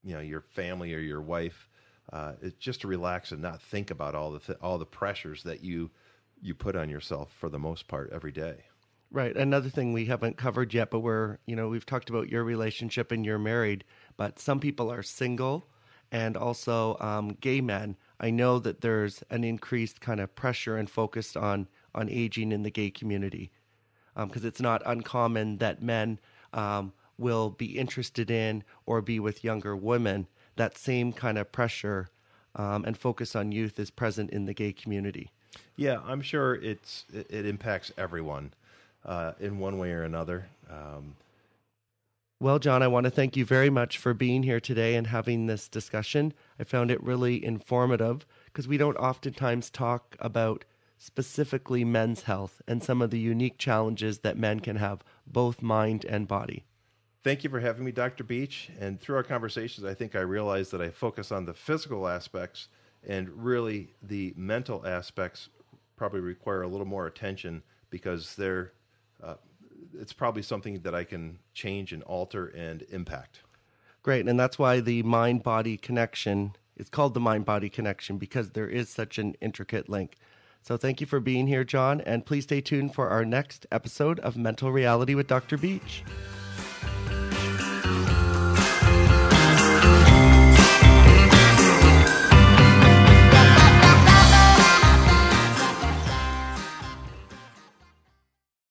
you 0.04 0.14
know 0.14 0.22
your 0.22 0.42
family 0.42 0.94
or 0.94 1.00
your 1.00 1.22
wife 1.22 1.70
uh, 2.14 2.34
it's 2.42 2.58
just 2.58 2.82
to 2.82 2.88
relax 2.88 3.32
and 3.32 3.42
not 3.42 3.62
think 3.62 3.92
about 3.92 4.16
all 4.16 4.32
the 4.32 4.40
th- 4.40 4.58
all 4.62 4.78
the 4.78 4.86
pressures 4.86 5.44
that 5.44 5.64
you 5.64 5.92
you 6.42 6.54
put 6.56 6.76
on 6.76 6.90
yourself 6.90 7.32
for 7.34 7.50
the 7.50 7.60
most 7.60 7.88
part 7.88 8.10
every 8.14 8.32
day. 8.32 8.66
Right. 9.10 9.36
Another 9.36 9.70
thing 9.70 9.94
we 9.94 10.06
haven't 10.06 10.38
covered 10.38 10.74
yet, 10.74 10.92
but 10.92 11.00
we're, 11.00 11.38
you 11.46 11.56
know, 11.56 11.70
we've 11.70 11.86
talked 11.86 12.10
about 12.10 12.30
your 12.30 12.44
relationship 12.44 13.12
and 13.12 13.26
you're 13.26 13.40
married, 13.40 13.86
but 14.18 14.38
some 14.38 14.60
people 14.60 14.92
are 14.92 15.02
single 15.02 15.70
and 16.12 16.38
also 16.38 16.98
um, 17.00 17.38
gay 17.42 17.62
men. 17.62 17.96
I 18.20 18.30
know 18.30 18.60
that 18.60 18.82
there's 18.82 19.24
an 19.30 19.44
increased 19.44 20.02
kind 20.02 20.20
of 20.20 20.36
pressure 20.36 20.78
and 20.78 20.90
focus 20.90 21.36
on, 21.36 21.68
on 21.94 22.10
aging 22.10 22.52
in 22.52 22.64
the 22.64 22.72
gay 22.72 22.90
community 22.90 23.52
because 24.16 24.44
it's 24.44 24.62
not 24.62 24.82
uncommon 24.86 25.58
that 25.58 25.82
men 25.82 26.20
um, 26.54 26.92
will 27.18 27.52
be 27.52 27.78
interested 27.78 28.32
in 28.32 28.64
or 28.86 29.02
be 29.02 29.20
with 29.20 29.44
younger 29.44 29.76
women. 29.76 30.28
That 30.56 30.78
same 30.78 31.14
kind 31.14 31.38
of 31.38 31.52
pressure 31.52 32.10
um, 32.56 32.86
and 32.86 32.98
focus 32.98 33.36
on 33.36 33.52
youth 33.52 33.80
is 33.80 33.92
present 33.92 34.32
in 34.32 34.46
the 34.46 34.54
gay 34.54 34.74
community. 34.74 35.30
Yeah, 35.76 36.00
I'm 36.06 36.22
sure 36.22 36.56
it's 36.56 37.06
it, 37.14 37.28
it 37.30 37.46
impacts 37.46 37.92
everyone 37.98 38.54
uh, 39.06 39.34
in 39.40 39.60
one 39.60 39.78
way 39.78 39.92
or 39.92 40.04
another. 40.04 40.48
Um, 40.70 41.16
Well, 42.40 42.60
John, 42.60 42.84
I 42.84 42.88
want 42.88 43.06
to 43.06 43.10
thank 43.10 43.36
you 43.36 43.46
very 43.46 43.72
much 43.72 43.98
for 43.98 44.14
being 44.14 44.44
here 44.44 44.60
today 44.60 44.94
and 44.94 45.08
having 45.08 45.48
this 45.48 45.68
discussion. 45.68 46.34
I 46.60 46.66
found 46.66 46.92
it 46.92 47.02
really 47.02 47.44
informative 47.44 48.28
because 48.46 48.68
we 48.68 48.78
don't 48.78 48.96
oftentimes 48.98 49.72
talk 49.72 50.16
about 50.20 50.64
specifically 51.00 51.84
men's 51.84 52.24
health 52.24 52.62
and 52.68 52.84
some 52.84 53.02
of 53.02 53.10
the 53.10 53.18
unique 53.18 53.58
challenges 53.58 54.20
that 54.20 54.38
men 54.38 54.60
can 54.60 54.76
have, 54.76 55.04
both 55.26 55.64
mind 55.64 56.06
and 56.06 56.28
body. 56.28 56.66
thank 57.24 57.44
you 57.44 57.50
for 57.50 57.60
having 57.60 57.84
me, 57.84 57.92
Dr. 57.92 58.24
Beach. 58.24 58.70
And 58.80 59.02
through 59.02 59.16
our 59.16 59.24
conversations, 59.24 59.84
I 59.84 59.96
think 59.96 60.16
I 60.16 60.20
realized 60.20 60.72
that 60.74 60.82
I 60.82 60.90
focus 60.90 61.32
on 61.32 61.44
the 61.44 61.56
physical 61.56 62.08
aspects 62.08 62.68
and 63.08 63.30
really 63.30 63.96
the 64.04 64.36
mental 64.38 64.86
aspects 64.86 65.50
probably 65.96 66.20
require 66.20 66.62
a 66.62 66.68
little 66.68 66.86
more 66.86 67.08
attention 67.08 67.64
because 67.90 68.36
they're 68.36 68.74
uh, 69.24 69.36
it's 70.00 70.14
probably 70.14 70.42
something 70.42 70.80
that 70.82 70.96
I 70.96 71.04
can 71.04 71.40
change 71.54 71.94
and 71.94 72.04
alter 72.04 72.48
and 72.48 72.84
impact. 72.90 73.42
Great. 74.04 74.28
And 74.28 74.40
that's 74.40 74.58
why 74.58 74.80
the 74.80 75.04
mind 75.04 75.44
body 75.44 75.78
connection 75.78 76.56
is 76.76 76.90
called 76.90 77.14
the 77.14 77.20
mind 77.20 77.46
body 77.46 77.70
connection 77.70 78.18
because 78.18 78.52
there 78.52 78.70
is 78.70 78.90
such 78.90 79.18
an 79.18 79.36
intricate 79.42 79.90
link. 79.90 80.16
So 80.62 80.78
thank 80.78 81.02
you 81.02 81.08
for 81.08 81.20
being 81.20 81.48
here, 81.48 81.64
John. 81.64 82.02
And 82.02 82.26
please 82.26 82.44
stay 82.44 82.62
tuned 82.62 82.94
for 82.94 83.10
our 83.10 83.26
next 83.26 83.66
episode 83.72 84.20
of 84.20 84.38
Mental 84.38 84.72
Reality 84.72 85.16
with 85.16 85.28
Dr. 85.28 85.58
Beach. 85.58 86.04